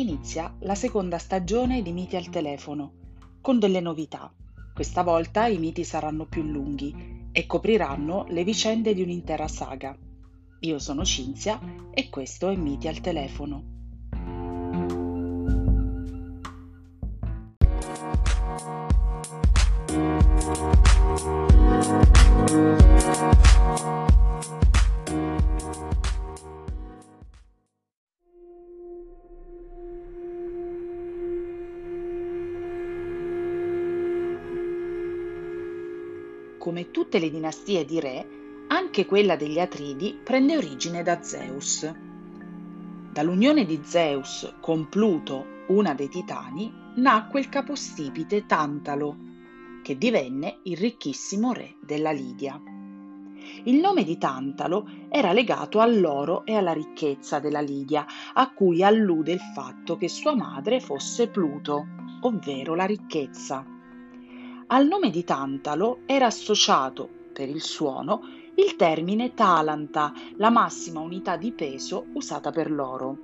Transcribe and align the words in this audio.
inizia 0.00 0.54
la 0.60 0.76
seconda 0.76 1.18
stagione 1.18 1.82
di 1.82 1.92
Miti 1.92 2.14
al 2.16 2.28
telefono, 2.28 2.92
con 3.40 3.58
delle 3.58 3.80
novità. 3.80 4.32
Questa 4.72 5.02
volta 5.02 5.46
i 5.48 5.58
miti 5.58 5.82
saranno 5.82 6.24
più 6.24 6.42
lunghi 6.42 7.26
e 7.32 7.46
copriranno 7.46 8.26
le 8.28 8.44
vicende 8.44 8.94
di 8.94 9.02
un'intera 9.02 9.48
saga. 9.48 9.96
Io 10.60 10.78
sono 10.78 11.04
Cinzia 11.04 11.60
e 11.92 12.08
questo 12.10 12.48
è 12.48 12.54
Miti 12.54 12.86
al 12.86 13.00
telefono. 13.00 13.76
Come 36.58 36.90
tutte 36.90 37.18
le 37.18 37.30
dinastie 37.30 37.84
di 37.84 38.00
re, 38.00 38.28
anche 38.68 39.06
quella 39.06 39.36
degli 39.36 39.58
Atridi 39.58 40.18
prende 40.22 40.56
origine 40.56 41.02
da 41.02 41.22
Zeus. 41.22 41.90
Dall'unione 43.12 43.64
di 43.64 43.80
Zeus 43.82 44.56
con 44.60 44.88
Pluto, 44.88 45.64
una 45.68 45.94
dei 45.94 46.08
titani, 46.08 46.70
nacque 46.96 47.40
il 47.40 47.48
capostipite 47.48 48.44
Tantalo, 48.44 49.16
che 49.82 49.96
divenne 49.96 50.58
il 50.64 50.76
ricchissimo 50.76 51.52
re 51.52 51.76
della 51.80 52.10
Lidia. 52.10 52.60
Il 53.64 53.76
nome 53.76 54.04
di 54.04 54.18
Tantalo 54.18 54.86
era 55.08 55.32
legato 55.32 55.80
all'oro 55.80 56.44
e 56.44 56.54
alla 56.54 56.72
ricchezza 56.72 57.38
della 57.38 57.60
Lidia, 57.60 58.04
a 58.34 58.52
cui 58.52 58.82
allude 58.82 59.32
il 59.32 59.40
fatto 59.54 59.96
che 59.96 60.08
sua 60.08 60.34
madre 60.34 60.80
fosse 60.80 61.28
Pluto, 61.28 61.86
ovvero 62.20 62.74
la 62.74 62.84
ricchezza. 62.84 63.77
Al 64.70 64.86
nome 64.86 65.08
di 65.08 65.24
Tantalo 65.24 66.00
era 66.04 66.26
associato, 66.26 67.08
per 67.32 67.48
il 67.48 67.62
suono, 67.62 68.20
il 68.56 68.76
termine 68.76 69.32
talanta, 69.32 70.12
la 70.36 70.50
massima 70.50 71.00
unità 71.00 71.38
di 71.38 71.52
peso 71.52 72.04
usata 72.12 72.50
per 72.50 72.70
l'oro. 72.70 73.16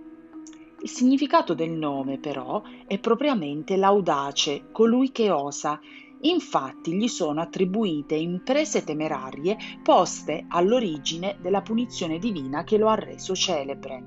Il 0.81 0.89
significato 0.89 1.53
del 1.53 1.73
nome, 1.73 2.19
però, 2.19 2.63
è 2.87 2.99
propriamente 2.99 3.77
l'audace, 3.77 4.71
colui 4.73 5.13
che 5.13 5.31
osa. 5.31 5.79
Infatti 6.23 6.95
gli 6.95 7.09
sono 7.09 7.43
attribuite 7.43 8.15
imprese 8.15 8.83
temerarie 8.83 9.59
poste 9.83 10.47
all'origine 10.49 11.37
della 11.43 11.61
punizione 11.61 12.19
divina 12.19 12.65
che 12.65 12.79
lo 12.79 12.89
ha 12.89 12.95
reso 12.95 13.35
celebre. 13.35 14.03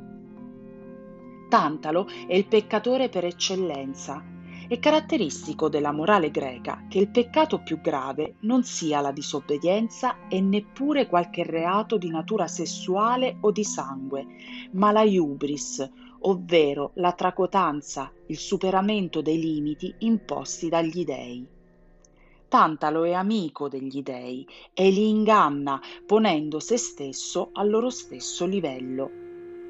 Tantalo 1.49 2.07
è 2.25 2.35
il 2.35 2.47
peccatore 2.47 3.09
per 3.09 3.25
eccellenza, 3.25 4.36
è 4.67 4.79
caratteristico 4.79 5.69
della 5.69 5.93
morale 5.93 6.29
greca 6.29 6.83
che 6.89 6.99
il 6.99 7.07
peccato 7.07 7.61
più 7.63 7.79
grave 7.79 8.35
non 8.41 8.63
sia 8.63 8.99
la 8.99 9.11
disobbedienza 9.11 10.27
e 10.27 10.41
neppure 10.41 11.07
qualche 11.07 11.43
reato 11.43 11.97
di 11.97 12.09
natura 12.09 12.47
sessuale 12.47 13.38
o 13.41 13.51
di 13.51 13.63
sangue, 13.63 14.25
ma 14.71 14.91
la 14.91 15.03
iubris, 15.03 15.89
ovvero 16.19 16.91
la 16.95 17.13
tracotanza, 17.13 18.11
il 18.27 18.38
superamento 18.38 19.21
dei 19.21 19.39
limiti 19.39 19.93
imposti 19.99 20.67
dagli 20.67 21.05
dei. 21.05 21.47
Tantalo 22.49 23.03
è 23.03 23.13
amico 23.13 23.69
degli 23.69 24.01
dei 24.01 24.47
e 24.73 24.89
li 24.89 25.07
inganna 25.07 25.81
ponendo 26.05 26.59
se 26.59 26.77
stesso 26.77 27.49
al 27.53 27.69
loro 27.69 27.89
stesso 27.89 28.45
livello. 28.45 29.09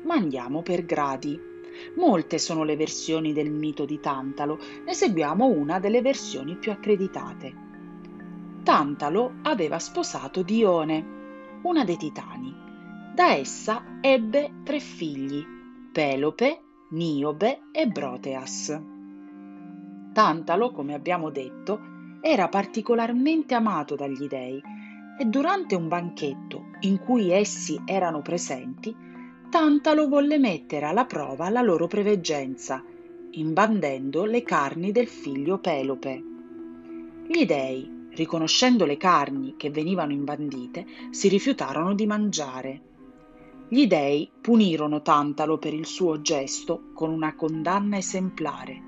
Ma 0.05 0.15
andiamo 0.15 0.61
per 0.61 0.85
gradi. 0.85 1.56
Molte 1.95 2.37
sono 2.37 2.63
le 2.63 2.75
versioni 2.75 3.33
del 3.33 3.51
mito 3.51 3.85
di 3.85 3.99
Tantalo, 3.99 4.59
ne 4.85 4.93
seguiamo 4.93 5.45
una 5.45 5.79
delle 5.79 6.01
versioni 6.01 6.55
più 6.55 6.71
accreditate. 6.71 7.65
Tantalo 8.63 9.35
aveva 9.43 9.79
sposato 9.79 10.41
Dione, 10.41 11.59
una 11.63 11.83
dei 11.83 11.97
titani. 11.97 12.53
Da 13.13 13.33
essa 13.33 13.99
ebbe 14.01 14.51
tre 14.63 14.79
figli, 14.79 15.43
Pelope, 15.91 16.61
Niobe 16.89 17.61
e 17.71 17.87
Broteas. 17.87 18.81
Tantalo, 20.13 20.71
come 20.71 20.93
abbiamo 20.93 21.29
detto, 21.29 21.79
era 22.21 22.47
particolarmente 22.49 23.53
amato 23.55 23.95
dagli 23.95 24.27
dei 24.27 24.61
e 25.19 25.25
durante 25.25 25.75
un 25.75 25.87
banchetto 25.87 26.65
in 26.81 26.99
cui 26.99 27.31
essi 27.31 27.81
erano 27.85 28.21
presenti, 28.21 28.95
Tantalo 29.49 30.09
volle 30.09 30.39
mettere 30.39 30.87
alla 30.87 31.05
prova 31.05 31.49
la 31.49 31.61
loro 31.61 31.87
preveggenza, 31.87 32.83
imbandendo 33.31 34.25
le 34.25 34.43
carni 34.43 34.91
del 34.91 35.07
figlio 35.07 35.57
Pelope. 35.59 36.23
Gli 37.25 37.45
dei, 37.45 38.09
riconoscendo 38.11 38.83
le 38.83 38.97
carni 38.97 39.55
che 39.55 39.69
venivano 39.69 40.11
imbandite, 40.11 40.85
si 41.11 41.29
rifiutarono 41.29 41.95
di 41.95 42.05
mangiare. 42.05 42.81
Gli 43.69 43.87
dei 43.87 44.29
punirono 44.41 45.01
Tantalo 45.01 45.57
per 45.57 45.73
il 45.73 45.85
suo 45.85 46.19
gesto 46.19 46.89
con 46.93 47.09
una 47.09 47.33
condanna 47.33 47.95
esemplare. 47.95 48.81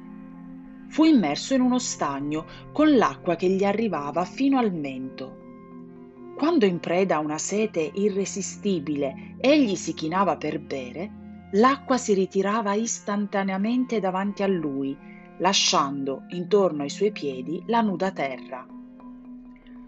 Fu 0.90 1.06
immerso 1.06 1.54
in 1.54 1.62
uno 1.62 1.80
stagno 1.80 2.46
con 2.74 2.98
l'acqua 2.98 3.38
che 3.38 3.48
gli 3.48 3.64
arrivava 3.64 4.26
fino 4.26 4.58
al 4.58 4.74
mento 4.74 5.48
quando 6.40 6.66
in 6.66 6.80
preda 6.80 7.18
a 7.18 7.20
una 7.20 7.38
sete 7.38 7.92
irresistibile 7.96 9.36
egli 9.42 9.76
si 9.76 9.94
chinava 9.94 10.38
per 10.38 10.62
bere, 10.62 11.50
l'acqua 11.52 11.98
si 11.98 12.14
ritirava 12.14 12.76
istantaneamente 12.76 14.00
davanti 14.00 14.42
a 14.42 14.48
lui, 14.48 14.98
lasciando 15.40 16.24
intorno 16.30 16.84
ai 16.84 16.90
suoi 16.90 17.12
piedi 17.12 17.62
la 17.66 17.82
nuda 17.82 18.12
terra. 18.12 18.66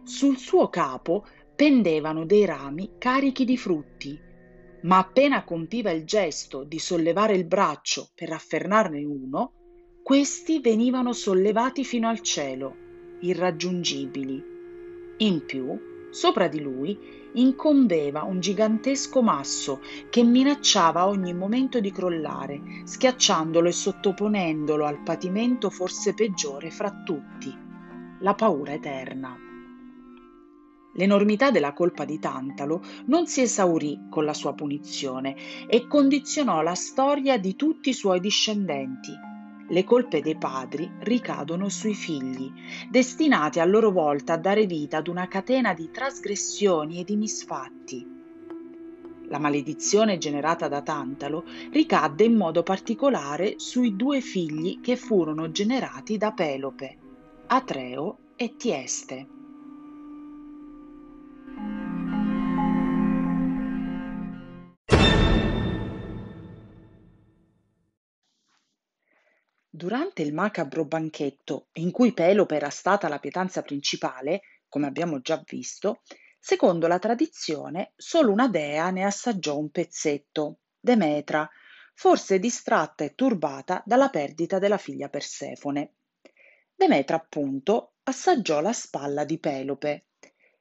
Sul 0.03 0.35
suo 0.35 0.67
capo 0.67 1.25
pendevano 1.55 2.25
dei 2.25 2.43
rami 2.43 2.95
carichi 2.97 3.45
di 3.45 3.55
frutti, 3.55 4.19
ma 4.81 4.97
appena 4.97 5.45
compiva 5.45 5.91
il 5.91 6.03
gesto 6.03 6.65
di 6.65 6.79
sollevare 6.79 7.33
il 7.33 7.45
braccio 7.45 8.09
per 8.13 8.27
raffernarne 8.27 9.05
uno, 9.05 9.53
questi 10.03 10.59
venivano 10.59 11.13
sollevati 11.13 11.85
fino 11.85 12.09
al 12.09 12.19
cielo, 12.19 12.75
irraggiungibili. 13.21 14.43
In 15.19 15.45
più, 15.45 15.90
Sopra 16.11 16.49
di 16.49 16.59
lui 16.59 17.29
incombeva 17.33 18.23
un 18.23 18.41
gigantesco 18.41 19.21
masso 19.21 19.79
che 20.09 20.23
minacciava 20.23 21.01
a 21.01 21.07
ogni 21.07 21.33
momento 21.33 21.79
di 21.79 21.89
crollare, 21.89 22.83
schiacciandolo 22.83 23.69
e 23.69 23.71
sottoponendolo 23.71 24.85
al 24.85 25.01
patimento 25.03 25.69
forse 25.69 26.13
peggiore 26.13 26.69
fra 26.69 26.91
tutti, 27.05 27.57
la 28.19 28.33
paura 28.33 28.73
eterna. 28.73 29.37
L'enormità 30.95 31.49
della 31.49 31.71
colpa 31.71 32.03
di 32.03 32.19
Tantalo 32.19 32.83
non 33.05 33.25
si 33.25 33.39
esaurì 33.41 34.07
con 34.09 34.25
la 34.25 34.33
sua 34.33 34.53
punizione 34.53 35.67
e 35.69 35.87
condizionò 35.87 36.61
la 36.61 36.75
storia 36.75 37.37
di 37.39 37.55
tutti 37.55 37.89
i 37.89 37.93
suoi 37.93 38.19
discendenti 38.19 39.30
le 39.71 39.83
colpe 39.85 40.21
dei 40.21 40.35
padri 40.35 40.89
ricadono 40.99 41.69
sui 41.69 41.93
figli, 41.93 42.51
destinati 42.89 43.59
a 43.61 43.65
loro 43.65 43.89
volta 43.89 44.33
a 44.33 44.37
dare 44.37 44.65
vita 44.65 44.97
ad 44.97 45.07
una 45.07 45.27
catena 45.29 45.73
di 45.73 45.89
trasgressioni 45.89 46.99
e 46.99 47.03
di 47.05 47.15
misfatti. 47.15 48.19
La 49.27 49.39
maledizione 49.39 50.17
generata 50.17 50.67
da 50.67 50.81
Tantalo 50.81 51.45
ricadde 51.71 52.25
in 52.25 52.35
modo 52.35 52.63
particolare 52.63 53.53
sui 53.59 53.95
due 53.95 54.19
figli 54.19 54.81
che 54.81 54.97
furono 54.97 55.51
generati 55.51 56.17
da 56.17 56.31
Pelope, 56.33 56.97
Atreo 57.47 58.17
e 58.35 58.57
Tieste. 58.57 59.27
Durante 69.81 70.21
il 70.21 70.31
macabro 70.31 70.85
banchetto 70.85 71.69
in 71.77 71.89
cui 71.89 72.13
Pelope 72.13 72.55
era 72.55 72.69
stata 72.69 73.07
la 73.07 73.17
pietanza 73.17 73.63
principale, 73.63 74.41
come 74.69 74.85
abbiamo 74.85 75.21
già 75.21 75.41
visto, 75.43 76.03
secondo 76.37 76.85
la 76.85 76.99
tradizione 76.99 77.93
solo 77.95 78.31
una 78.31 78.47
dea 78.47 78.91
ne 78.91 79.03
assaggiò 79.05 79.57
un 79.57 79.71
pezzetto, 79.71 80.59
Demetra, 80.79 81.49
forse 81.95 82.37
distratta 82.37 83.03
e 83.03 83.15
turbata 83.15 83.81
dalla 83.83 84.09
perdita 84.09 84.59
della 84.59 84.77
figlia 84.77 85.09
Persefone. 85.09 85.95
Demetra, 86.75 87.15
appunto, 87.15 87.93
assaggiò 88.03 88.61
la 88.61 88.73
spalla 88.73 89.25
di 89.25 89.39
Pelope. 89.39 90.09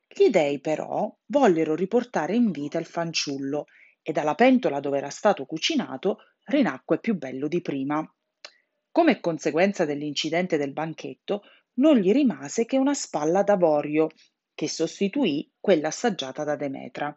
Gli 0.08 0.30
dei, 0.30 0.60
però, 0.60 1.14
vollero 1.26 1.74
riportare 1.74 2.34
in 2.34 2.50
vita 2.50 2.78
il 2.78 2.86
fanciullo 2.86 3.66
e 4.00 4.12
dalla 4.12 4.34
pentola 4.34 4.80
dove 4.80 4.96
era 4.96 5.10
stato 5.10 5.44
cucinato 5.44 6.20
rinacque 6.44 6.98
più 7.00 7.18
bello 7.18 7.48
di 7.48 7.60
prima. 7.60 8.02
Come 8.92 9.20
conseguenza 9.20 9.84
dell'incidente 9.84 10.56
del 10.56 10.72
banchetto, 10.72 11.42
non 11.74 11.96
gli 11.96 12.12
rimase 12.12 12.64
che 12.64 12.76
una 12.76 12.94
spalla 12.94 13.42
d'avorio, 13.42 14.08
che 14.52 14.68
sostituì 14.68 15.48
quella 15.60 15.88
assaggiata 15.88 16.42
da 16.42 16.56
Demetra. 16.56 17.16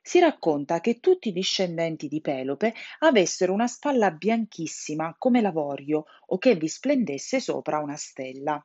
Si 0.00 0.20
racconta 0.20 0.80
che 0.80 1.00
tutti 1.00 1.28
i 1.28 1.32
discendenti 1.32 2.08
di 2.08 2.20
Pelope 2.20 2.74
avessero 3.00 3.52
una 3.52 3.66
spalla 3.66 4.10
bianchissima 4.10 5.14
come 5.18 5.40
l'avorio 5.40 6.04
o 6.26 6.38
che 6.38 6.54
vi 6.54 6.68
splendesse 6.68 7.40
sopra 7.40 7.78
una 7.78 7.96
stella. 7.96 8.64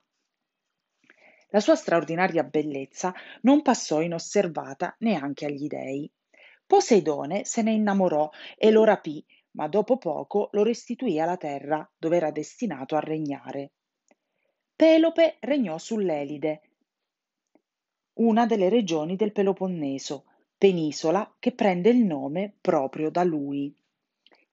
La 1.50 1.60
sua 1.60 1.76
straordinaria 1.76 2.44
bellezza 2.44 3.14
non 3.42 3.62
passò 3.62 4.02
inosservata 4.02 4.96
neanche 5.00 5.46
agli 5.46 5.68
dei. 5.68 6.12
Poseidone 6.66 7.46
se 7.46 7.62
ne 7.62 7.72
innamorò 7.72 8.30
e 8.58 8.72
lo 8.72 8.84
rapì, 8.84 9.26
ma 9.58 9.68
dopo 9.68 9.98
poco 9.98 10.50
lo 10.54 10.64
restituì 10.64 11.20
alla 11.20 11.36
terra 11.36 11.88
dove 11.98 12.16
era 12.16 12.32
destinato 12.32 12.96
a 12.96 13.00
regnare. 13.00 13.72
Pelope 14.76 15.38
regnò 15.42 15.80
sull'Elide, 15.80 16.62
una 18.20 18.46
delle 18.46 18.70
regioni 18.70 19.16
del 19.16 19.32
Peloponneso, 19.32 20.26
penisola 20.58 21.36
che 21.40 21.52
prende 21.54 21.90
il 21.90 22.04
nome 22.04 22.56
proprio 22.62 23.10
da 23.10 23.24
lui. 23.24 23.76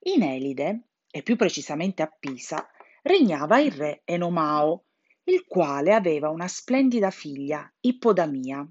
In 0.06 0.22
Elide, 0.22 0.88
e 1.10 1.22
più 1.22 1.36
precisamente 1.36 2.02
a 2.02 2.06
Pisa, 2.06 2.66
regnava 3.02 3.58
il 3.60 3.72
re 3.72 4.02
Enomao, 4.04 4.84
il 5.24 5.44
quale 5.46 5.94
aveva 5.94 6.30
una 6.30 6.48
splendida 6.48 7.10
figlia, 7.10 7.70
Ippodamia. 7.80 8.66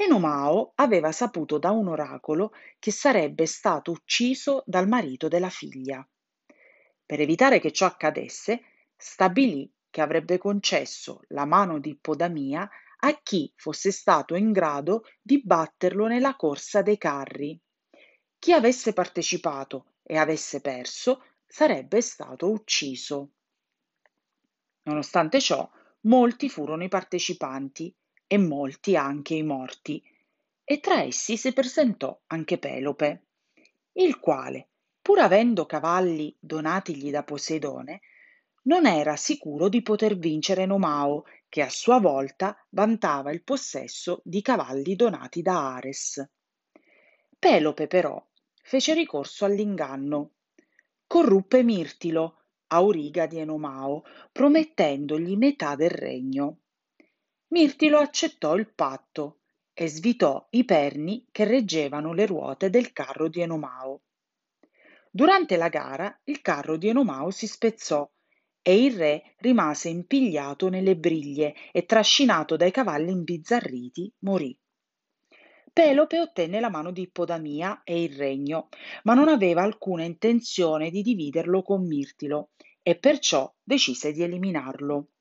Enomao 0.00 0.74
aveva 0.76 1.10
saputo 1.10 1.58
da 1.58 1.72
un 1.72 1.88
oracolo 1.88 2.52
che 2.78 2.92
sarebbe 2.92 3.46
stato 3.46 3.90
ucciso 3.90 4.62
dal 4.64 4.86
marito 4.86 5.26
della 5.26 5.50
figlia. 5.50 6.08
Per 7.04 7.20
evitare 7.20 7.58
che 7.58 7.72
ciò 7.72 7.86
accadesse, 7.86 8.62
stabilì 8.96 9.68
che 9.90 10.00
avrebbe 10.00 10.38
concesso 10.38 11.22
la 11.30 11.44
mano 11.46 11.80
di 11.80 11.90
Ippodamia 11.90 12.70
a 13.00 13.20
chi 13.20 13.52
fosse 13.56 13.90
stato 13.90 14.36
in 14.36 14.52
grado 14.52 15.02
di 15.20 15.42
batterlo 15.42 16.06
nella 16.06 16.36
corsa 16.36 16.80
dei 16.80 16.96
carri. 16.96 17.60
Chi 18.38 18.52
avesse 18.52 18.92
partecipato 18.92 19.94
e 20.04 20.16
avesse 20.16 20.60
perso 20.60 21.24
sarebbe 21.44 22.00
stato 22.02 22.48
ucciso. 22.48 23.32
Nonostante 24.82 25.40
ciò, 25.40 25.68
molti 26.02 26.48
furono 26.48 26.84
i 26.84 26.88
partecipanti 26.88 27.92
e 28.28 28.38
molti 28.38 28.94
anche 28.94 29.34
i 29.34 29.42
morti, 29.42 30.00
e 30.62 30.78
tra 30.78 31.02
essi 31.02 31.36
si 31.36 31.52
presentò 31.52 32.20
anche 32.26 32.58
Pelope, 32.58 33.24
il 33.92 34.20
quale, 34.20 34.68
pur 35.00 35.18
avendo 35.18 35.66
cavalli 35.66 36.36
donatigli 36.38 37.10
da 37.10 37.24
Poseidone, 37.24 38.02
non 38.64 38.86
era 38.86 39.16
sicuro 39.16 39.70
di 39.70 39.80
poter 39.82 40.18
vincere 40.18 40.66
Nomao, 40.66 41.24
che 41.48 41.62
a 41.62 41.70
sua 41.70 41.98
volta 41.98 42.54
vantava 42.70 43.32
il 43.32 43.42
possesso 43.42 44.20
di 44.22 44.42
cavalli 44.42 44.94
donati 44.94 45.40
da 45.40 45.74
Ares. 45.76 46.30
Pelope 47.38 47.86
però 47.86 48.22
fece 48.62 48.92
ricorso 48.92 49.46
all'inganno. 49.46 50.32
Corruppe 51.06 51.62
Mirtilo, 51.62 52.42
auriga 52.66 53.26
di 53.26 53.38
Enomao, 53.38 54.04
promettendogli 54.30 55.36
metà 55.36 55.74
del 55.74 55.90
regno. 55.90 56.58
Mirtilo 57.50 57.98
accettò 57.98 58.56
il 58.56 58.68
patto 58.74 59.38
e 59.72 59.88
svitò 59.88 60.48
i 60.50 60.66
perni 60.66 61.26
che 61.30 61.44
reggevano 61.44 62.12
le 62.12 62.26
ruote 62.26 62.68
del 62.68 62.92
carro 62.92 63.28
di 63.28 63.40
Enomao. 63.40 64.02
Durante 65.10 65.56
la 65.56 65.68
gara 65.68 66.20
il 66.24 66.42
carro 66.42 66.76
di 66.76 66.88
Enomao 66.88 67.30
si 67.30 67.46
spezzò 67.46 68.06
e 68.60 68.84
il 68.84 68.94
re 68.94 69.34
rimase 69.38 69.88
impigliato 69.88 70.68
nelle 70.68 70.94
briglie 70.96 71.54
e 71.72 71.86
trascinato 71.86 72.56
dai 72.56 72.70
cavalli 72.70 73.12
imbizzarriti 73.12 74.12
morì. 74.18 74.54
Pelope 75.72 76.20
ottenne 76.20 76.60
la 76.60 76.68
mano 76.68 76.90
di 76.90 77.02
Ippodamia 77.02 77.80
e 77.82 78.02
il 78.02 78.14
regno, 78.14 78.68
ma 79.04 79.14
non 79.14 79.28
aveva 79.28 79.62
alcuna 79.62 80.02
intenzione 80.02 80.90
di 80.90 81.00
dividerlo 81.00 81.62
con 81.62 81.86
Mirtilo 81.86 82.50
e 82.82 82.98
perciò 82.98 83.50
decise 83.62 84.12
di 84.12 84.22
eliminarlo. 84.22 85.12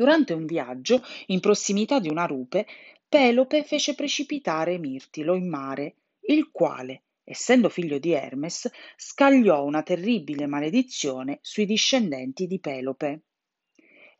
Durante 0.00 0.32
un 0.32 0.46
viaggio, 0.46 1.02
in 1.26 1.40
prossimità 1.40 2.00
di 2.00 2.08
una 2.08 2.24
rupe, 2.24 2.66
Pelope 3.06 3.64
fece 3.64 3.94
precipitare 3.94 4.78
Mirtilo 4.78 5.34
in 5.34 5.46
mare, 5.46 5.96
il 6.28 6.50
quale, 6.50 7.02
essendo 7.22 7.68
figlio 7.68 7.98
di 7.98 8.12
Hermes, 8.12 8.70
scagliò 8.96 9.62
una 9.62 9.82
terribile 9.82 10.46
maledizione 10.46 11.38
sui 11.42 11.66
discendenti 11.66 12.46
di 12.46 12.58
Pelope. 12.60 13.24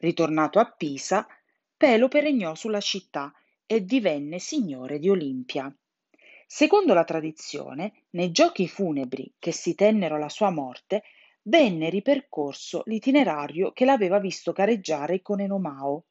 Ritornato 0.00 0.58
a 0.58 0.70
Pisa, 0.70 1.26
Pelope 1.78 2.20
regnò 2.20 2.54
sulla 2.54 2.80
città 2.80 3.32
e 3.64 3.82
divenne 3.82 4.38
signore 4.38 4.98
di 4.98 5.08
Olimpia. 5.08 5.74
Secondo 6.46 6.92
la 6.92 7.04
tradizione, 7.04 8.02
nei 8.10 8.32
giochi 8.32 8.68
funebri 8.68 9.32
che 9.38 9.52
si 9.52 9.74
tennero 9.74 10.16
alla 10.16 10.28
sua 10.28 10.50
morte, 10.50 11.04
venne 11.42 11.88
ripercorso 11.90 12.82
l'itinerario 12.86 13.72
che 13.72 13.84
l'aveva 13.84 14.18
visto 14.18 14.52
gareggiare 14.52 15.22
con 15.22 15.40
Enomao. 15.40 16.06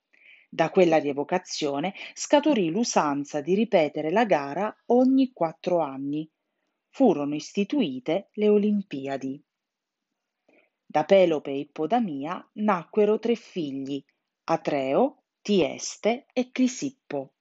Da 0.49 0.69
quella 0.69 0.97
rievocazione 0.97 1.93
scaturì 2.13 2.71
l'usanza 2.71 3.39
di 3.41 3.53
ripetere 3.53 4.11
la 4.11 4.25
gara 4.25 4.75
ogni 4.87 5.31
quattro 5.31 5.79
anni. 5.79 6.29
Furono 6.89 7.35
istituite 7.35 8.29
le 8.33 8.49
Olimpiadi. 8.49 9.43
Da 10.83 11.05
Pelope 11.05 11.51
e 11.51 11.59
Ippodamia 11.59 12.49
nacquero 12.53 13.19
tre 13.19 13.35
figli, 13.35 14.03
Atreo, 14.45 15.25
Tieste 15.41 16.25
e 16.33 16.51
Crisippo. 16.51 17.33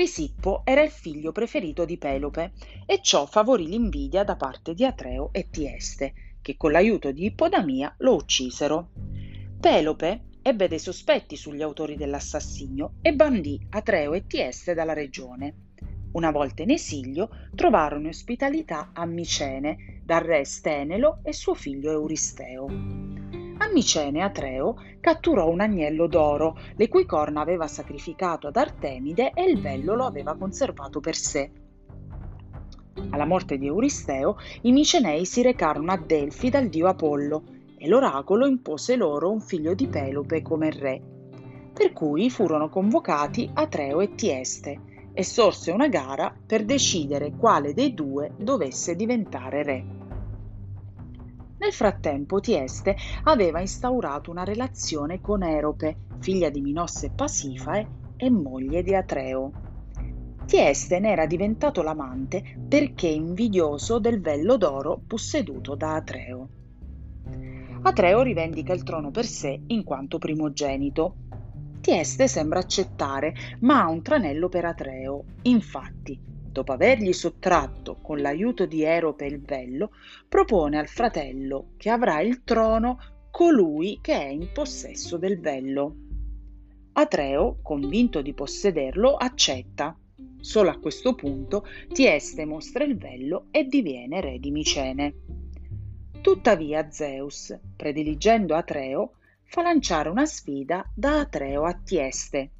Crisippo 0.00 0.62
era 0.64 0.80
il 0.80 0.88
figlio 0.88 1.30
preferito 1.30 1.84
di 1.84 1.98
Pelope 1.98 2.52
e 2.86 3.00
ciò 3.02 3.26
favorì 3.26 3.68
l'invidia 3.68 4.24
da 4.24 4.34
parte 4.34 4.72
di 4.72 4.82
Atreo 4.86 5.28
e 5.30 5.50
Tieste, 5.50 6.38
che 6.40 6.56
con 6.56 6.72
l'aiuto 6.72 7.12
di 7.12 7.26
Ippodamia 7.26 7.96
lo 7.98 8.14
uccisero. 8.14 8.92
Pelope 9.60 10.38
ebbe 10.40 10.68
dei 10.68 10.78
sospetti 10.78 11.36
sugli 11.36 11.60
autori 11.60 11.96
dell'assassinio 11.96 12.94
e 13.02 13.12
bandì 13.12 13.60
Atreo 13.68 14.14
e 14.14 14.26
Tieste 14.26 14.72
dalla 14.72 14.94
regione. 14.94 15.72
Una 16.12 16.30
volta 16.30 16.62
in 16.62 16.70
esilio 16.70 17.28
trovarono 17.54 18.08
ospitalità 18.08 18.92
a 18.94 19.04
Micene 19.04 20.00
dal 20.02 20.22
re 20.22 20.46
Stenelo 20.46 21.18
e 21.24 21.34
suo 21.34 21.52
figlio 21.52 21.90
Euristeo. 21.90 23.19
Micene 23.72 24.22
Atreo 24.22 24.76
catturò 25.00 25.48
un 25.48 25.60
agnello 25.60 26.06
d'oro, 26.06 26.56
le 26.74 26.88
cui 26.88 27.06
corna 27.06 27.40
aveva 27.40 27.66
sacrificato 27.66 28.48
ad 28.48 28.56
Artemide 28.56 29.32
e 29.32 29.44
il 29.44 29.60
vello 29.60 29.94
lo 29.94 30.04
aveva 30.04 30.36
conservato 30.36 31.00
per 31.00 31.14
sé. 31.14 31.50
Alla 33.10 33.24
morte 33.24 33.58
di 33.58 33.66
Euristeo, 33.66 34.36
i 34.62 34.72
Micenei 34.72 35.24
si 35.24 35.42
recarono 35.42 35.92
a 35.92 35.96
Delfi 35.96 36.50
dal 36.50 36.68
dio 36.68 36.88
Apollo 36.88 37.42
e 37.78 37.88
l'oracolo 37.88 38.46
impose 38.46 38.96
loro 38.96 39.30
un 39.30 39.40
figlio 39.40 39.74
di 39.74 39.86
Pelope 39.86 40.42
come 40.42 40.70
re. 40.70 41.00
Per 41.72 41.92
cui 41.92 42.28
furono 42.28 42.68
convocati 42.68 43.48
Atreo 43.54 44.00
e 44.00 44.14
Tieste 44.14 44.80
e 45.12 45.24
sorse 45.24 45.70
una 45.70 45.88
gara 45.88 46.34
per 46.46 46.64
decidere 46.64 47.32
quale 47.36 47.72
dei 47.72 47.94
due 47.94 48.32
dovesse 48.36 48.94
diventare 48.94 49.62
re. 49.62 49.99
Nel 51.60 51.72
frattempo 51.72 52.40
Tieste 52.40 52.96
aveva 53.24 53.60
instaurato 53.60 54.30
una 54.30 54.44
relazione 54.44 55.20
con 55.20 55.42
Erope, 55.42 56.06
figlia 56.18 56.48
di 56.48 56.62
Minosse 56.62 57.10
Pasifae 57.10 57.86
e 58.16 58.30
moglie 58.30 58.82
di 58.82 58.94
Atreo. 58.94 59.52
Tieste 60.46 60.98
ne 61.00 61.10
era 61.10 61.26
diventato 61.26 61.82
l'amante 61.82 62.42
perché 62.66 63.08
invidioso 63.08 63.98
del 63.98 64.22
vello 64.22 64.56
d'oro 64.56 65.02
posseduto 65.06 65.74
da 65.74 65.96
Atreo. 65.96 66.48
Atreo 67.82 68.22
rivendica 68.22 68.72
il 68.72 68.82
trono 68.82 69.10
per 69.10 69.26
sé 69.26 69.60
in 69.66 69.84
quanto 69.84 70.16
primogenito. 70.16 71.14
Tieste 71.82 72.26
sembra 72.26 72.60
accettare, 72.60 73.34
ma 73.60 73.82
ha 73.82 73.90
un 73.90 74.00
tranello 74.00 74.48
per 74.48 74.64
Atreo. 74.64 75.24
Infatti, 75.42 76.29
dopo 76.50 76.72
avergli 76.72 77.12
sottratto 77.12 77.96
con 78.02 78.20
l'aiuto 78.20 78.66
di 78.66 78.82
Erope 78.82 79.24
il 79.26 79.40
vello, 79.40 79.90
propone 80.28 80.78
al 80.78 80.88
fratello 80.88 81.72
che 81.76 81.90
avrà 81.90 82.20
il 82.20 82.42
trono 82.42 82.98
colui 83.30 83.98
che 84.02 84.14
è 84.14 84.26
in 84.26 84.50
possesso 84.52 85.16
del 85.16 85.38
vello. 85.40 85.94
Atreo, 86.92 87.58
convinto 87.62 88.20
di 88.20 88.34
possederlo, 88.34 89.14
accetta. 89.14 89.96
Solo 90.40 90.70
a 90.70 90.78
questo 90.78 91.14
punto 91.14 91.64
Tieste 91.92 92.44
mostra 92.44 92.82
il 92.84 92.96
vello 92.96 93.46
e 93.50 93.64
diviene 93.64 94.20
re 94.20 94.38
di 94.38 94.50
Micene. 94.50 95.14
Tuttavia 96.20 96.90
Zeus, 96.90 97.56
prediligendo 97.76 98.54
Atreo, 98.54 99.12
fa 99.44 99.62
lanciare 99.62 100.08
una 100.08 100.26
sfida 100.26 100.84
da 100.94 101.20
Atreo 101.20 101.64
a 101.64 101.74
Tieste 101.74 102.50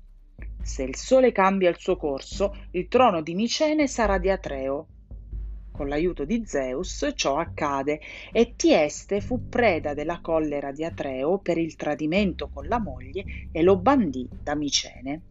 se 0.63 0.83
il 0.83 0.97
Sole 0.97 1.33
cambia 1.33 1.71
il 1.71 1.79
suo 1.79 1.97
corso, 1.97 2.55
il 2.73 2.89
trono 2.89 3.23
di 3.23 3.35
Micene 3.35 3.87
sarà 3.87 4.19
di 4.19 4.31
Atreo. 4.31 4.87
con 5.81 5.89
l'aiuto 5.89 6.27
di 6.27 6.43
Zeus 6.45 7.11
ciò 7.15 7.39
accade 7.39 8.01
e 8.33 8.55
Tieste 8.55 9.23
fu 9.23 9.49
preda 9.49 9.95
della 9.95 10.21
collera 10.21 10.73
di 10.73 10.85
Atreo 10.85 11.39
per 11.39 11.57
il 11.57 11.75
tradimento 11.75 12.51
con 12.53 12.67
la 12.67 12.79
moglie 12.79 13.49
e 13.51 13.63
lo 13.63 13.79
bandì 13.79 14.29
da 14.43 14.55
Micene. 14.55 15.23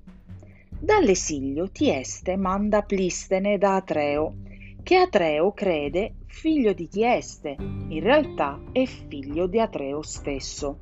Dall'esilio 0.69 1.69
Tieste 1.69 2.36
manda 2.36 2.81
Plistene 2.81 3.59
da 3.59 3.75
Atreo, 3.75 4.33
che 4.81 4.95
Atreo 4.95 5.51
crede 5.51 6.15
figlio 6.25 6.74
di 6.74 6.88
Tieste, 6.88 7.55
in 7.59 8.00
realtà 8.00 8.59
è 8.71 8.86
figlio 8.86 9.45
di 9.45 9.59
Atreo 9.59 10.01
stesso. 10.01 10.79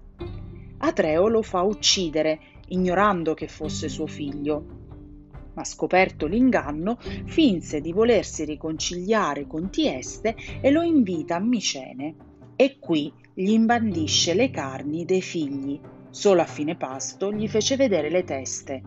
Atreo 0.77 1.27
lo 1.27 1.41
fa 1.41 1.63
uccidere, 1.63 2.39
ignorando 2.67 3.33
che 3.33 3.47
fosse 3.47 3.89
suo 3.89 4.07
figlio 4.07 4.77
ma 5.57 5.63
scoperto 5.63 6.27
l'inganno, 6.27 6.99
finse 7.25 7.81
di 7.81 7.91
volersi 7.91 8.45
riconciliare 8.45 9.47
con 9.47 9.71
Tieste 9.71 10.35
e 10.61 10.69
lo 10.69 10.83
invita 10.83 11.37
a 11.37 11.39
Micene. 11.39 12.15
E 12.55 12.77
qui 12.79 13.11
gli 13.33 13.49
imbandisce 13.49 14.35
le 14.35 14.51
carni 14.51 15.03
dei 15.03 15.21
figli. 15.21 15.79
Solo 16.11 16.41
a 16.41 16.45
fine 16.45 16.75
pasto 16.75 17.33
gli 17.33 17.47
fece 17.47 17.75
vedere 17.75 18.11
le 18.11 18.23
teste. 18.23 18.83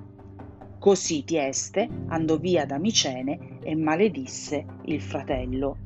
Così 0.79 1.25
Tieste 1.25 1.89
andò 2.07 2.37
via 2.37 2.65
da 2.67 2.79
Micene 2.79 3.59
e 3.63 3.75
maledisse 3.75 4.65
il 4.85 5.01
fratello. 5.01 5.77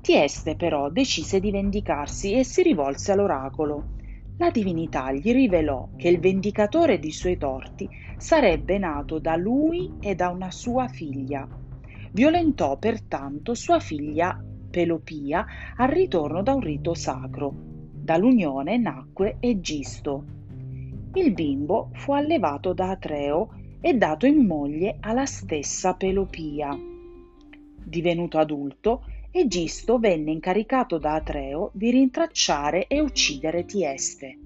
Tieste 0.00 0.56
però 0.56 0.90
decise 0.90 1.38
di 1.38 1.52
vendicarsi 1.52 2.32
e 2.32 2.42
si 2.42 2.62
rivolse 2.62 3.12
all'oracolo. 3.12 3.91
La 4.42 4.50
divinità 4.50 5.12
gli 5.12 5.30
rivelò 5.32 5.90
che 5.96 6.08
il 6.08 6.18
vendicatore 6.18 6.98
di 6.98 7.12
suoi 7.12 7.36
torti 7.36 7.88
sarebbe 8.16 8.76
nato 8.76 9.20
da 9.20 9.36
lui 9.36 9.98
e 10.00 10.16
da 10.16 10.30
una 10.30 10.50
sua 10.50 10.88
figlia. 10.88 11.46
Violentò 12.10 12.76
pertanto 12.76 13.54
sua 13.54 13.78
figlia 13.78 14.36
Pelopia 14.68 15.46
al 15.76 15.90
ritorno 15.90 16.42
da 16.42 16.54
un 16.54 16.60
rito 16.60 16.92
sacro. 16.92 17.54
Dall'unione 17.54 18.78
nacque 18.78 19.36
Egisto. 19.38 20.24
Il 21.14 21.32
bimbo 21.32 21.90
fu 21.92 22.12
allevato 22.12 22.72
da 22.72 22.90
Atreo 22.90 23.50
e 23.80 23.94
dato 23.94 24.26
in 24.26 24.44
moglie 24.44 24.96
alla 24.98 25.24
stessa 25.24 25.94
Pelopia. 25.94 26.76
Divenuto 27.84 28.38
adulto, 28.38 29.04
Egisto 29.34 29.98
venne 29.98 30.30
incaricato 30.30 30.98
da 30.98 31.14
Atreo 31.14 31.70
di 31.72 31.90
rintracciare 31.90 32.86
e 32.86 33.00
uccidere 33.00 33.64
Tieste. 33.64 34.38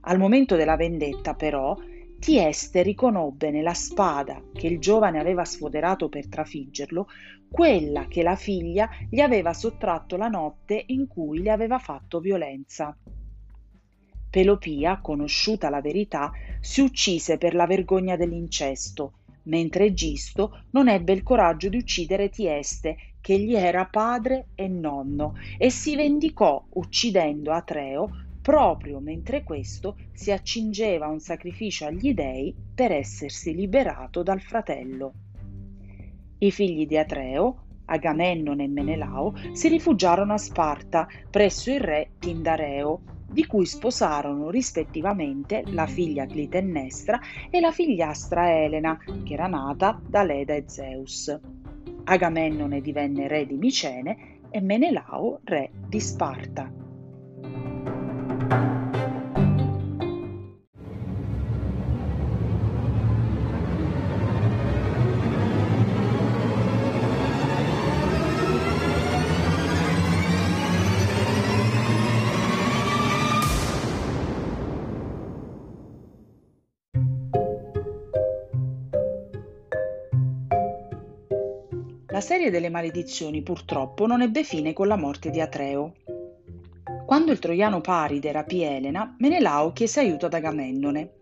Al 0.00 0.16
momento 0.16 0.56
della 0.56 0.76
vendetta, 0.76 1.34
però, 1.34 1.76
Tieste 2.18 2.82
riconobbe 2.82 3.50
nella 3.50 3.74
spada 3.74 4.42
che 4.54 4.66
il 4.66 4.78
giovane 4.78 5.18
aveva 5.18 5.44
sfoderato 5.44 6.08
per 6.08 6.26
trafiggerlo 6.26 7.06
quella 7.50 8.06
che 8.08 8.22
la 8.22 8.34
figlia 8.34 8.88
gli 9.10 9.20
aveva 9.20 9.52
sottratto 9.52 10.16
la 10.16 10.28
notte 10.28 10.84
in 10.86 11.06
cui 11.06 11.42
le 11.42 11.50
aveva 11.50 11.78
fatto 11.78 12.18
violenza. 12.18 12.96
Pelopia, 14.30 15.00
conosciuta 15.02 15.68
la 15.68 15.82
verità, 15.82 16.32
si 16.60 16.80
uccise 16.80 17.36
per 17.36 17.54
la 17.54 17.66
vergogna 17.66 18.16
dell'incesto, 18.16 19.18
mentre 19.44 19.84
Egisto 19.84 20.62
non 20.70 20.88
ebbe 20.88 21.12
il 21.12 21.22
coraggio 21.22 21.68
di 21.68 21.76
uccidere 21.76 22.30
Tieste 22.30 22.96
che 23.28 23.38
gli 23.38 23.54
era 23.54 23.84
padre 23.84 24.46
e 24.54 24.68
nonno, 24.68 25.34
e 25.58 25.68
si 25.68 25.94
vendicò 25.96 26.64
uccidendo 26.70 27.52
Atreo 27.52 28.08
proprio 28.40 29.00
mentre 29.00 29.44
questo 29.44 29.98
si 30.14 30.32
accingeva 30.32 31.04
a 31.04 31.10
un 31.10 31.20
sacrificio 31.20 31.84
agli 31.84 32.14
dei 32.14 32.54
per 32.74 32.90
essersi 32.90 33.54
liberato 33.54 34.22
dal 34.22 34.40
fratello. 34.40 35.12
I 36.38 36.50
figli 36.50 36.86
di 36.86 36.96
Atreo, 36.96 37.64
Agamennone 37.84 38.64
e 38.64 38.68
Menelao, 38.68 39.34
si 39.52 39.68
rifugiarono 39.68 40.32
a 40.32 40.38
Sparta 40.38 41.06
presso 41.28 41.70
il 41.70 41.80
re 41.80 42.12
Tindareo, 42.18 43.02
di 43.28 43.44
cui 43.44 43.66
sposarono 43.66 44.48
rispettivamente 44.48 45.64
la 45.66 45.86
figlia 45.86 46.24
Clitennestra 46.24 47.20
e 47.50 47.60
la 47.60 47.72
figliastra 47.72 48.62
Elena, 48.64 48.98
che 49.22 49.34
era 49.34 49.48
nata 49.48 50.00
da 50.02 50.22
Leda 50.22 50.54
e 50.54 50.64
Zeus. 50.66 51.57
Agamennone 52.10 52.80
divenne 52.80 53.28
re 53.28 53.44
di 53.46 53.58
Micene 53.58 54.40
e 54.48 54.62
Menelao 54.62 55.40
re 55.44 55.70
di 55.88 56.00
Sparta. 56.00 56.72
La 82.18 82.24
serie 82.24 82.50
delle 82.50 82.68
maledizioni 82.68 83.42
purtroppo 83.42 84.04
non 84.04 84.22
ebbe 84.22 84.42
fine 84.42 84.72
con 84.72 84.88
la 84.88 84.96
morte 84.96 85.30
di 85.30 85.40
Atreo. 85.40 85.94
Quando 87.06 87.30
il 87.30 87.38
troiano 87.38 87.80
Paride 87.80 88.32
rapì 88.32 88.60
Elena, 88.60 89.14
Menelao 89.20 89.72
chiese 89.72 90.00
aiuto 90.00 90.26
ad 90.26 90.34
Agamennone. 90.34 91.12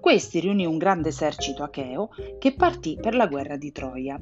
Questi 0.00 0.40
riunì 0.40 0.66
un 0.66 0.76
grande 0.76 1.10
esercito 1.10 1.62
acheo 1.62 2.08
che 2.40 2.52
partì 2.52 2.98
per 3.00 3.14
la 3.14 3.28
guerra 3.28 3.56
di 3.56 3.70
Troia. 3.70 4.20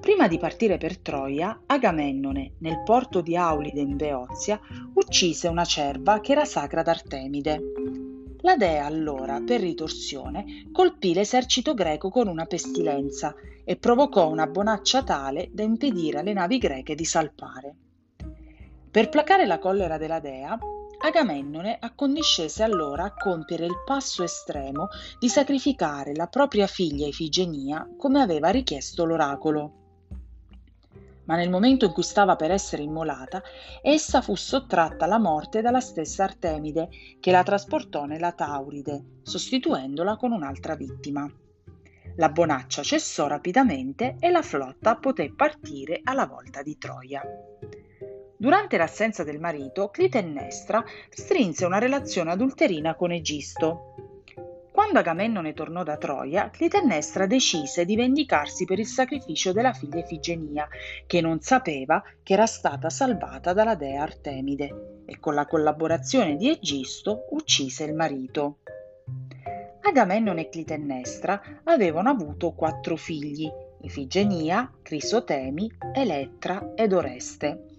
Prima 0.00 0.26
di 0.26 0.36
partire 0.36 0.78
per 0.78 0.98
Troia, 0.98 1.62
Agamennone, 1.64 2.54
nel 2.58 2.82
porto 2.82 3.20
di 3.20 3.36
Aulide 3.36 3.80
in 3.80 3.94
Beozia, 3.94 4.58
uccise 4.94 5.46
una 5.46 5.64
cerva 5.64 6.18
che 6.18 6.32
era 6.32 6.44
sacra 6.44 6.80
ad 6.80 6.88
Artemide. 6.88 8.09
La 8.42 8.56
dea 8.56 8.86
allora, 8.86 9.40
per 9.40 9.60
ritorsione, 9.60 10.70
colpì 10.72 11.12
l'esercito 11.12 11.74
greco 11.74 12.08
con 12.08 12.26
una 12.26 12.46
pestilenza 12.46 13.34
e 13.64 13.76
provocò 13.76 14.28
una 14.28 14.46
bonaccia 14.46 15.02
tale 15.02 15.50
da 15.52 15.62
impedire 15.62 16.20
alle 16.20 16.32
navi 16.32 16.58
greche 16.58 16.94
di 16.94 17.04
salpare. 17.04 17.76
Per 18.90 19.08
placare 19.08 19.46
la 19.46 19.58
collera 19.58 19.98
della 19.98 20.20
dea, 20.20 20.58
Agamennone 21.02 21.78
accondiscese 21.80 22.62
allora 22.62 23.04
a 23.04 23.14
compiere 23.14 23.64
il 23.64 23.82
passo 23.86 24.22
estremo 24.22 24.88
di 25.18 25.28
sacrificare 25.28 26.14
la 26.14 26.26
propria 26.26 26.66
figlia 26.66 27.06
Ifigenia 27.06 27.88
come 27.96 28.20
aveva 28.20 28.50
richiesto 28.50 29.04
l'oracolo 29.04 29.79
ma 31.30 31.36
nel 31.36 31.48
momento 31.48 31.84
in 31.84 31.92
cui 31.92 32.02
stava 32.02 32.34
per 32.34 32.50
essere 32.50 32.82
immolata, 32.82 33.40
essa 33.82 34.20
fu 34.20 34.34
sottratta 34.34 35.04
alla 35.04 35.20
morte 35.20 35.60
dalla 35.60 35.78
stessa 35.78 36.24
Artemide, 36.24 36.88
che 37.20 37.30
la 37.30 37.44
trasportò 37.44 38.04
nella 38.04 38.32
Tauride, 38.32 39.20
sostituendola 39.22 40.16
con 40.16 40.32
un'altra 40.32 40.74
vittima. 40.74 41.32
La 42.16 42.30
bonaccia 42.30 42.82
cessò 42.82 43.28
rapidamente 43.28 44.16
e 44.18 44.28
la 44.30 44.42
flotta 44.42 44.96
poté 44.96 45.32
partire 45.32 46.00
alla 46.02 46.26
volta 46.26 46.62
di 46.62 46.76
Troia. 46.76 47.22
Durante 48.36 48.76
l'assenza 48.76 49.22
del 49.22 49.38
marito, 49.38 49.88
Clitennestra 49.90 50.84
strinse 51.10 51.64
una 51.64 51.78
relazione 51.78 52.32
adulterina 52.32 52.96
con 52.96 53.12
Egisto, 53.12 54.09
quando 54.80 54.98
Agamennone 54.98 55.52
tornò 55.52 55.82
da 55.82 55.98
Troia, 55.98 56.48
Clitennestra 56.48 57.26
decise 57.26 57.84
di 57.84 57.96
vendicarsi 57.96 58.64
per 58.64 58.78
il 58.78 58.86
sacrificio 58.86 59.52
della 59.52 59.74
figlia 59.74 59.98
Efigenia, 59.98 60.66
che 61.06 61.20
non 61.20 61.42
sapeva 61.42 62.02
che 62.22 62.32
era 62.32 62.46
stata 62.46 62.88
salvata 62.88 63.52
dalla 63.52 63.74
dea 63.74 64.00
Artemide, 64.00 65.02
e 65.04 65.20
con 65.20 65.34
la 65.34 65.44
collaborazione 65.44 66.36
di 66.36 66.48
Egisto 66.48 67.26
uccise 67.32 67.84
il 67.84 67.92
marito. 67.92 68.60
Agamennone 69.82 70.40
e 70.40 70.48
Clitennestra 70.48 71.60
avevano 71.64 72.08
avuto 72.08 72.52
quattro 72.52 72.96
figli, 72.96 73.52
Ifigenia, 73.82 74.72
Crisotemi, 74.80 75.70
Elettra 75.92 76.72
ed 76.74 76.94
Oreste. 76.94 77.69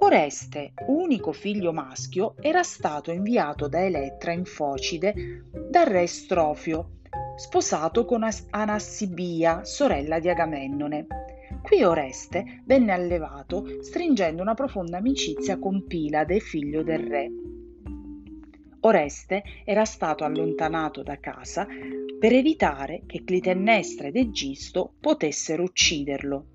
Oreste, 0.00 0.74
unico 0.86 1.32
figlio 1.32 1.72
maschio, 1.72 2.34
era 2.40 2.62
stato 2.62 3.10
inviato 3.10 3.66
da 3.66 3.84
Elettra 3.84 4.30
in 4.30 4.44
Focide 4.44 5.42
dal 5.68 5.86
re 5.86 6.06
Strofio, 6.06 6.98
sposato 7.36 8.04
con 8.04 8.26
Anassibia, 8.50 9.64
sorella 9.64 10.20
di 10.20 10.28
Agamennone. 10.28 11.06
Qui 11.62 11.82
Oreste 11.82 12.62
venne 12.64 12.92
allevato 12.92 13.82
stringendo 13.82 14.40
una 14.40 14.54
profonda 14.54 14.98
amicizia 14.98 15.58
con 15.58 15.84
Pilade, 15.86 16.38
figlio 16.38 16.84
del 16.84 17.00
re. 17.00 17.30
Oreste 18.80 19.42
era 19.64 19.84
stato 19.84 20.22
allontanato 20.22 21.02
da 21.02 21.18
casa 21.18 21.66
per 22.18 22.32
evitare 22.32 23.02
che 23.04 23.24
Clitennestra 23.24 24.06
ed 24.06 24.16
Egisto 24.16 24.94
potessero 25.00 25.64
ucciderlo. 25.64 26.46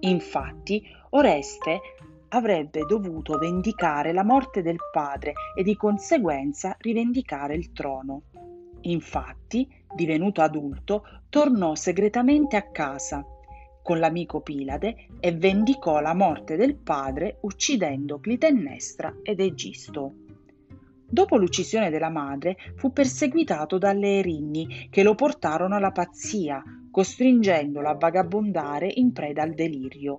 Infatti, 0.00 0.82
Oreste 1.10 1.80
avrebbe 2.28 2.84
dovuto 2.86 3.38
vendicare 3.38 4.12
la 4.12 4.24
morte 4.24 4.62
del 4.62 4.78
padre 4.92 5.32
e 5.56 5.62
di 5.62 5.76
conseguenza 5.76 6.76
rivendicare 6.78 7.54
il 7.54 7.72
trono. 7.72 8.22
Infatti, 8.82 9.68
divenuto 9.94 10.40
adulto, 10.42 11.04
tornò 11.28 11.74
segretamente 11.74 12.56
a 12.56 12.70
casa. 12.70 13.24
con 13.88 14.00
l'amico 14.00 14.42
Pilade 14.42 15.06
e 15.18 15.32
vendicò 15.32 16.00
la 16.00 16.12
morte 16.12 16.56
del 16.56 16.76
padre 16.76 17.38
uccidendo 17.40 18.20
Clitennestra 18.20 19.20
ed 19.22 19.40
Egisto. 19.40 20.12
Dopo 21.10 21.38
l'uccisione 21.38 21.88
della 21.88 22.10
madre 22.10 22.58
fu 22.76 22.92
perseguitato 22.92 23.78
dalle 23.78 24.18
Erinni 24.18 24.88
che 24.90 25.02
lo 25.02 25.14
portarono 25.14 25.74
alla 25.74 25.90
pazzia, 25.90 26.62
costringendolo 26.90 27.88
a 27.88 27.94
vagabondare 27.94 28.92
in 28.92 29.10
preda 29.12 29.40
al 29.40 29.54
delirio. 29.54 30.18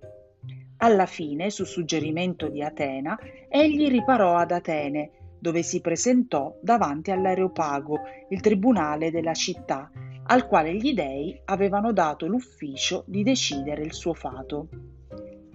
Alla 0.82 1.06
fine, 1.06 1.50
su 1.50 1.66
suggerimento 1.66 2.48
di 2.48 2.64
Atena, 2.64 3.20
egli 3.50 3.90
riparò 3.90 4.38
ad 4.38 4.52
Atene, 4.52 5.12
dove 5.38 5.62
si 5.62 5.82
presentò 5.82 6.58
davanti 6.62 7.12
all'Areopago, 7.12 8.00
il 8.30 8.40
tribunale 8.40 9.12
della 9.12 9.34
città, 9.34 9.92
al 10.24 10.48
quale 10.48 10.74
gli 10.76 10.94
dei 10.94 11.38
avevano 11.46 11.92
dato 11.92 12.28
l'ufficio 12.28 13.04
di 13.08 13.24
decidere 13.24 13.84
il 13.84 13.94
suo 13.94 14.14
fato. 14.14 14.68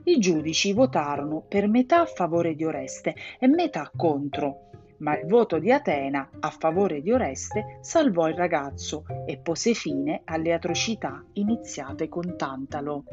I 0.05 0.19
giudici 0.19 0.75
votarono 0.75 1.43
per 1.49 1.69
metà 1.69 2.01
a 2.01 2.07
favore 2.07 2.55
di 2.55 2.65
Oreste 2.65 3.15
e 3.39 3.47
metà 3.47 3.91
contro, 3.97 4.69
ma 4.99 5.19
il 5.19 5.27
voto 5.27 5.59
di 5.59 5.73
Atena 5.73 6.29
a 6.39 6.51
favore 6.51 7.01
di 7.01 7.11
Oreste 7.11 7.79
salvò 7.81 8.29
il 8.29 8.35
ragazzo 8.35 9.05
e 9.27 9.39
pose 9.39 9.73
fine 9.73 10.21
alle 10.25 10.53
atrocità 10.53 11.25
iniziate 11.33 12.11
con 12.11 12.37
Tantalo. 12.37 13.05